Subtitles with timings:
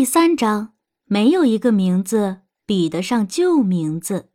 [0.00, 0.72] 第三章，
[1.04, 4.30] 没有一个名字比得上旧名字。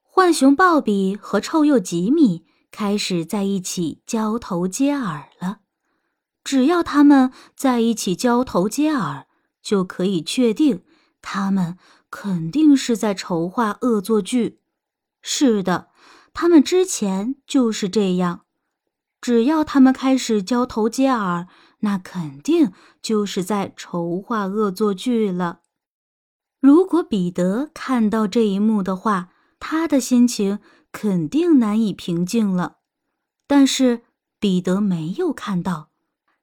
[0.00, 5.60] 浣熊鲍比和臭鼬吉米开始在一起交头接耳了。
[6.42, 9.26] 只要他们在一起交头接耳，
[9.60, 10.82] 就可以确定
[11.20, 11.76] 他们
[12.08, 14.62] 肯定是在筹划恶作剧。
[15.20, 15.90] 是的，
[16.32, 18.46] 他们之前就是这样。
[19.20, 21.46] 只要他们开始交头接耳，
[21.80, 22.72] 那肯定
[23.02, 25.60] 就是在筹划恶作剧了。
[26.60, 30.58] 如果彼得看到这一幕的话，他的心情
[30.92, 32.78] 肯定难以平静了。
[33.46, 34.02] 但是
[34.38, 35.90] 彼得没有看到，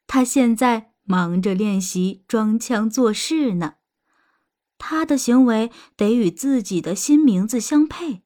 [0.06, 3.76] 他现在忙着练习装腔作势呢。
[4.78, 8.22] 他的行为得与自己的新名字相配。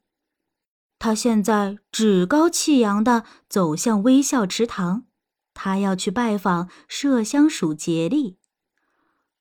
[1.03, 5.05] 他现在趾高气扬地走向微笑池塘，
[5.51, 8.37] 他要去拜访麝香鼠杰利。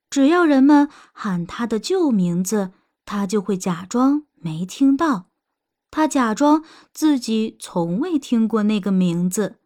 [0.09, 2.73] 只要人们喊他的旧名字，
[3.05, 5.27] 他就会假装没听到。
[5.91, 9.59] 他假装自己从未听过那个名字，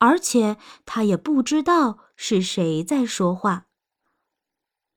[0.00, 3.68] 而且他也不知道是谁在说话。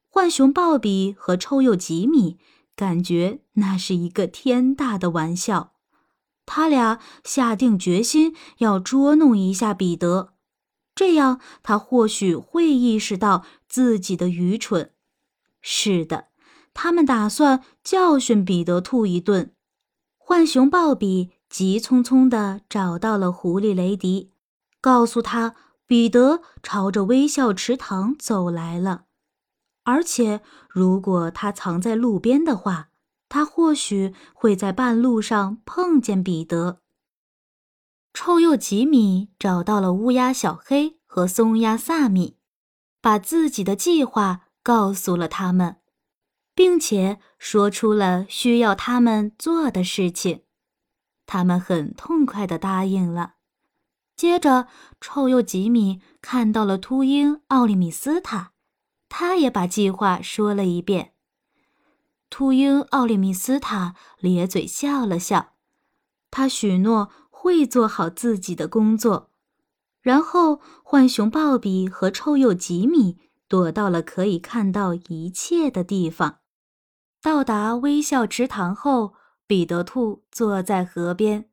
[0.10, 2.38] 浣熊鲍比和臭鼬吉米
[2.76, 5.72] 感觉那是一个天大的玩笑。
[6.46, 10.34] 他俩下定决心要捉弄一下彼得，
[10.94, 14.92] 这样他或许会意识到自己的愚蠢。
[15.62, 16.28] 是的，
[16.74, 19.54] 他们打算教训彼得兔一顿。
[20.18, 24.32] 浣熊鲍比急匆匆地找到了狐狸雷迪，
[24.82, 25.56] 告诉他
[25.88, 29.06] 彼得朝着微笑池塘走来了，
[29.84, 32.90] 而且如果他藏在路边的话。
[33.28, 36.82] 他或许会在半路上碰见彼得。
[38.14, 42.38] 臭鼬吉米找到了乌鸦小黑和松鸦萨米，
[43.02, 45.78] 把自己的计划告诉了他们，
[46.54, 50.44] 并且说出了需要他们做的事情。
[51.26, 53.34] 他们很痛快地答应了。
[54.16, 54.68] 接着，
[55.02, 58.54] 臭鼬吉米看到了秃鹰奥利米斯塔，
[59.10, 61.15] 他也把计划说了一遍。
[62.38, 65.54] 秃鹰奥利米斯塔咧嘴笑了笑，
[66.30, 69.32] 他许诺会做好自己的工作。
[70.02, 76.40] 然后，浣熊鲍比和臭鼬吉米躲到了可以看到一切的地方。
[77.22, 79.14] 到达微笑池塘后，
[79.48, 81.46] 彼得兔坐在河边，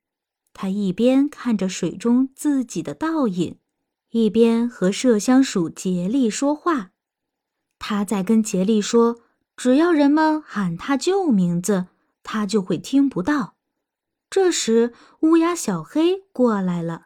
[0.52, 3.60] 他一边看着水中自己的倒影，
[4.10, 6.90] 一边和麝香鼠杰利说话。
[7.78, 9.20] 他在跟杰利说。
[9.62, 11.86] 只要人们喊他旧名字，
[12.24, 13.54] 他就会听不到。
[14.28, 17.02] 这时，乌鸦小黑过来了。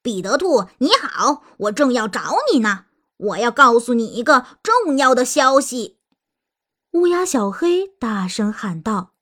[0.00, 2.86] 彼得兔，你好，我正要找你呢。
[3.18, 5.98] 我要告诉你一个重要的消息。
[6.92, 9.12] 乌鸦小黑大声喊道。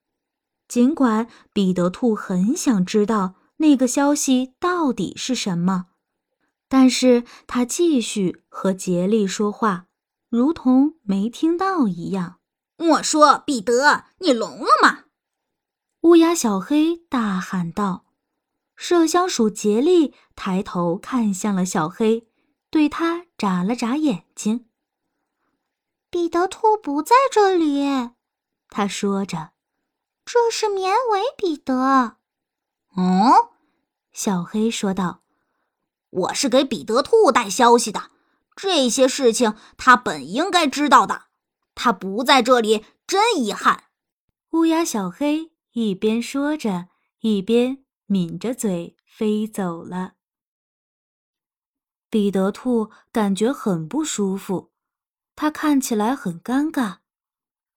[0.69, 5.87] 尽管彼得兔很想知道那个消息到底是什么，
[6.69, 9.87] 但是他继续和杰利说话。
[10.32, 12.38] 如同没听到一样。
[12.78, 15.04] 我说：“彼得，你聋了吗？”
[16.00, 18.06] 乌鸦小黑大喊道。
[18.78, 22.26] 麝香鼠杰利抬头看向了小黑，
[22.71, 24.71] 对他眨了眨眼睛。
[26.09, 28.12] 彼得兔不在这里，
[28.71, 29.50] 他说着
[30.25, 32.16] ：“这是绵尾彼得。”
[32.97, 33.32] 嗯，
[34.15, 35.21] 小黑说道
[36.09, 38.09] ：“我是给彼得兔带消息的。”
[38.55, 41.25] 这些事情他本应该知道的，
[41.75, 43.85] 他不在这里，真遗憾。
[44.51, 46.89] 乌鸦小黑一边说着，
[47.21, 50.15] 一边抿着嘴飞走了。
[52.11, 54.71] 彼得兔感觉很不舒服，
[55.34, 56.99] 他看起来很尴尬。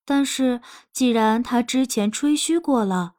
[0.04, 0.62] 但是
[0.92, 3.16] 既然他之前吹嘘过了，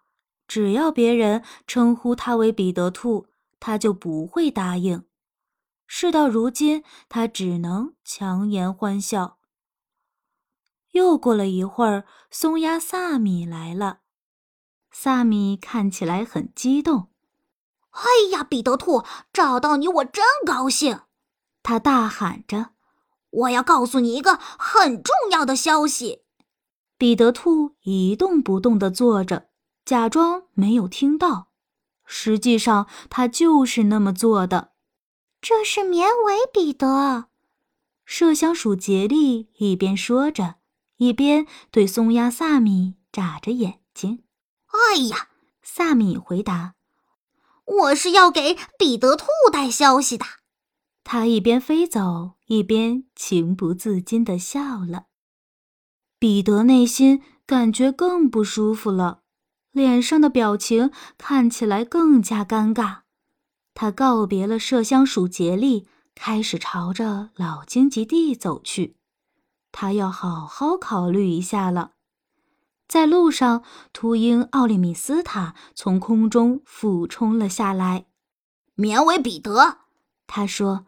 [0.46, 3.28] 只要别人称呼他为彼得兔，
[3.58, 5.04] 他就不会答应。
[5.86, 9.38] 事到如今，他只能强颜欢笑。
[10.92, 13.98] 又过了一会儿，松鸦萨米来了。
[14.90, 17.10] 萨米看起来很激动。
[17.92, 18.02] “哎
[18.32, 21.00] 呀，彼得兔，找到你我真高兴！”
[21.62, 22.70] 他大喊着
[23.30, 26.24] ，“我要告诉你一个很重要的消息。”
[26.98, 29.48] 彼得兔一动不动地坐着，
[29.84, 31.48] 假装没有听到。
[32.06, 34.72] 实际上，他就是那么做的。
[35.48, 37.28] 这是绵尾彼得，
[38.04, 40.56] 麝香鼠杰利一边说着，
[40.96, 44.24] 一边对松鸦萨米眨着眼睛。
[44.66, 45.28] 哎呀，
[45.62, 46.74] 萨米回答
[47.64, 50.26] ：“我是要给彼得兔带消息的。”
[51.04, 55.04] 他一边飞走，一边情不自禁的笑了。
[56.18, 59.20] 彼得内心感觉更不舒服了，
[59.70, 63.05] 脸上的表情看起来更加尴尬。
[63.78, 68.96] 他告别了麝香鼠杰利，开始朝着老荆棘地走去。
[69.70, 71.92] 他要好好考虑一下了。
[72.88, 73.62] 在路上，
[73.92, 78.06] 秃鹰奥利米斯塔从空中俯冲了下来。
[78.76, 79.80] 勉为彼得，
[80.26, 80.86] 他说：“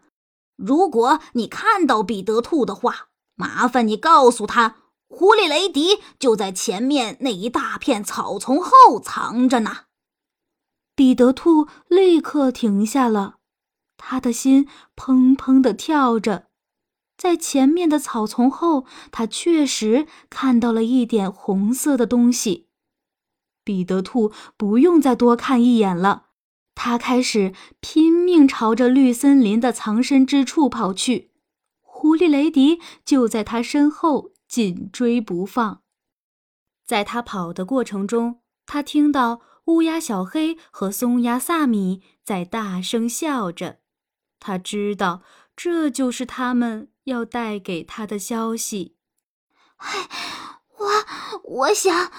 [0.56, 4.76] 如果你看到彼得兔的话，麻烦你告诉他，
[5.08, 9.87] 狐狸雷迪就在前面那一大片草丛后藏着呢。”
[10.98, 13.36] 彼得兔立刻停下了，
[13.96, 14.66] 他的心
[14.96, 16.48] 砰砰地跳着。
[17.16, 22.66] 在前面的草丛后，他确实看到了一点红色的东西。
[23.62, 26.30] 彼得兔不用再多看一眼了，
[26.74, 31.30] 他开始拼命朝着绿森林的藏身之处跑去。
[31.80, 35.82] 狐狸雷迪就在他身后紧追不放。
[36.84, 39.42] 在他跑的过程中，他听到。
[39.68, 43.80] 乌鸦小黑和松鸦萨米在大声笑着，
[44.40, 45.22] 他知道
[45.54, 48.96] 这就是他们要带给他的消息。
[49.76, 50.08] 哎，
[50.78, 50.90] 我
[51.44, 52.10] 我想，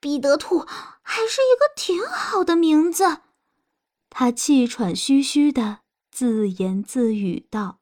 [0.00, 0.60] 彼得兔
[1.02, 3.18] 还是一个挺好的名字。
[4.08, 7.80] 他气喘吁吁的自言自语道。